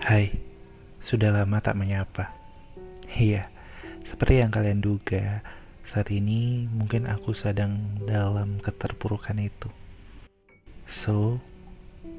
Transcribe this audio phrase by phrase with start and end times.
[0.00, 0.32] Hai,
[1.04, 2.32] sudah lama tak menyapa.
[3.04, 3.52] Iya,
[4.08, 5.44] seperti yang kalian duga,
[5.84, 9.68] saat ini mungkin aku sedang dalam keterpurukan itu.
[10.88, 11.36] So,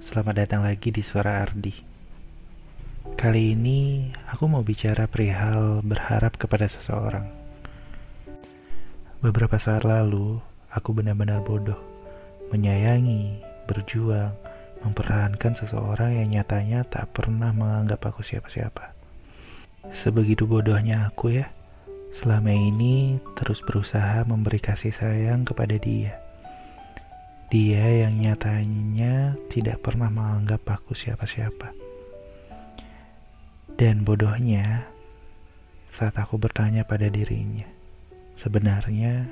[0.05, 1.73] selamat datang lagi di Suara Ardi.
[3.17, 7.33] Kali ini aku mau bicara perihal berharap kepada seseorang.
[9.25, 10.37] Beberapa saat lalu,
[10.69, 11.81] aku benar-benar bodoh,
[12.53, 14.37] menyayangi, berjuang,
[14.83, 18.93] mempertahankan seseorang yang nyatanya tak pernah menganggap aku siapa-siapa.
[19.95, 21.47] Sebegitu bodohnya aku ya,
[22.17, 26.19] selama ini terus berusaha memberi kasih sayang kepada dia.
[27.47, 31.71] Dia yang nyatanya tidak pernah menganggap aku siapa-siapa.
[33.77, 34.89] Dan bodohnya,
[35.95, 37.69] saat aku bertanya pada dirinya,
[38.35, 39.29] sebenarnya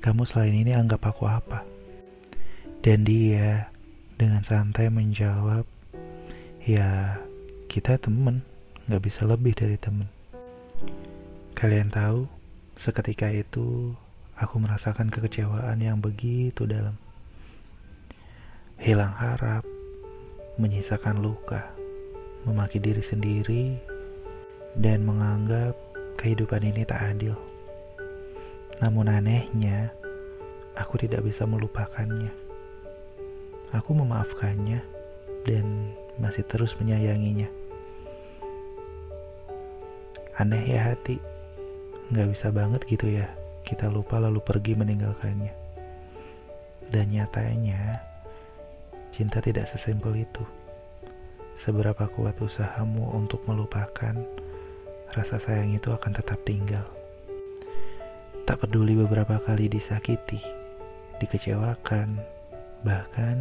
[0.00, 1.66] kamu selain ini anggap aku apa?
[2.80, 3.71] Dan dia
[4.22, 5.66] dengan santai menjawab,
[6.62, 7.18] ya
[7.66, 8.46] kita temen,
[8.86, 10.06] gak bisa lebih dari temen.
[11.58, 12.30] Kalian tahu,
[12.78, 13.90] seketika itu
[14.38, 16.94] aku merasakan kekecewaan yang begitu dalam.
[18.78, 19.66] Hilang harap,
[20.54, 21.74] menyisakan luka,
[22.46, 23.74] memaki diri sendiri,
[24.78, 25.74] dan menganggap
[26.14, 27.34] kehidupan ini tak adil.
[28.78, 29.90] Namun anehnya,
[30.78, 32.51] aku tidak bisa melupakannya.
[33.72, 34.80] Aku memaafkannya
[35.48, 37.48] dan masih terus menyayanginya.
[40.36, 41.16] Aneh ya hati,
[42.12, 43.28] nggak bisa banget gitu ya
[43.62, 45.54] kita lupa lalu pergi meninggalkannya.
[46.92, 48.04] Dan nyatanya,
[49.14, 50.44] cinta tidak sesimpel itu.
[51.56, 54.18] Seberapa kuat usahamu untuk melupakan,
[55.14, 56.84] rasa sayang itu akan tetap tinggal.
[58.44, 60.42] Tak peduli beberapa kali disakiti,
[61.22, 62.18] dikecewakan,
[62.82, 63.36] Bahkan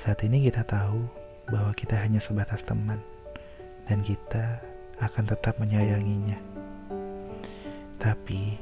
[0.00, 1.04] saat ini kita tahu
[1.52, 2.96] bahwa kita hanya sebatas teman
[3.84, 4.56] dan kita
[5.04, 6.40] akan tetap menyayanginya.
[8.00, 8.56] Tapi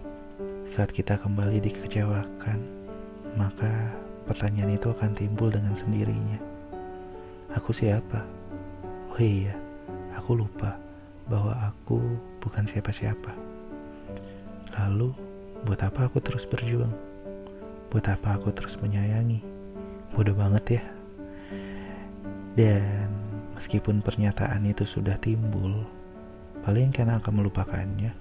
[0.74, 2.58] saat kita kembali dikecewakan,
[3.38, 3.70] maka
[4.26, 6.42] pertanyaan itu akan timbul dengan sendirinya.
[7.54, 8.26] Aku siapa?
[9.06, 9.54] Oh iya,
[10.18, 10.74] aku lupa
[11.30, 12.02] bahwa aku
[12.42, 13.30] bukan siapa-siapa.
[14.82, 15.14] Lalu,
[15.62, 16.90] buat apa aku terus berjuang?
[17.94, 19.51] Buat apa aku terus menyayangi?
[20.12, 20.84] Bodoh banget ya.
[22.52, 23.08] Dan
[23.56, 25.84] meskipun pernyataan itu sudah timbul
[26.62, 28.12] paling karena akan melupakannya.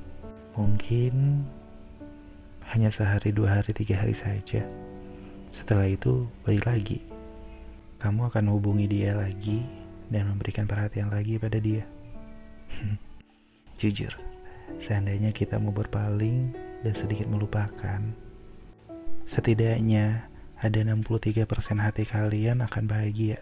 [0.56, 1.46] Mungkin
[2.72, 4.64] hanya sehari dua hari tiga hari saja.
[5.52, 7.00] Setelah itu balik lagi.
[8.00, 9.62] Kamu akan hubungi dia lagi
[10.10, 11.86] dan memberikan perhatian lagi pada dia.
[13.80, 14.32] Jujur
[14.80, 18.00] seandainya kita mau berpaling dan sedikit melupakan
[19.28, 20.31] setidaknya
[20.62, 21.50] ada 63%
[21.82, 23.42] hati kalian akan bahagia.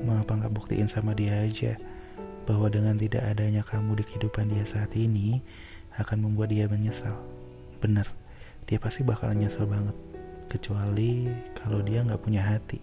[0.00, 1.76] Mengapa nggak buktiin sama dia aja
[2.48, 5.44] bahwa dengan tidak adanya kamu di kehidupan dia saat ini
[6.00, 7.20] akan membuat dia menyesal.
[7.84, 8.08] Bener,
[8.64, 9.92] dia pasti bakal nyesel banget.
[10.48, 12.80] Kecuali kalau dia nggak punya hati.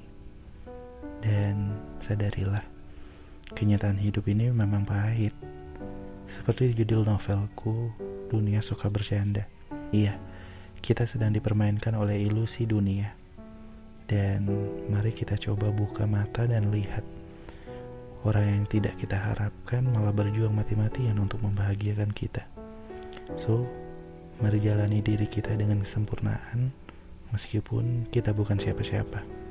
[1.25, 1.73] Dan
[2.05, 2.61] sadarilah,
[3.57, 5.33] kenyataan hidup ini memang pahit.
[6.37, 7.89] Seperti judul novelku,
[8.29, 9.49] Dunia Suka Bercanda.
[9.89, 10.21] Iya,
[10.85, 13.22] kita sedang dipermainkan oleh ilusi dunia
[14.07, 14.47] dan
[14.91, 17.03] mari kita coba buka mata dan lihat
[18.23, 22.43] orang yang tidak kita harapkan malah berjuang mati-matian untuk membahagiakan kita.
[23.35, 23.67] So,
[24.39, 26.71] mari jalani diri kita dengan kesempurnaan
[27.35, 29.43] meskipun kita bukan siapa-siapa.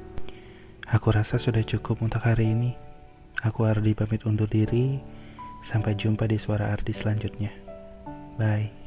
[0.92, 2.76] Aku rasa sudah cukup untuk hari ini.
[3.42, 5.00] Aku Ardi pamit undur diri.
[5.62, 7.54] Sampai jumpa di suara Ardi selanjutnya.
[8.34, 8.81] Bye.